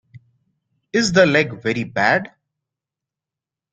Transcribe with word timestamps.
Is 0.91 1.11
the 1.13 1.27
leg 1.27 1.61
very 1.61 1.83
bad? 1.83 2.31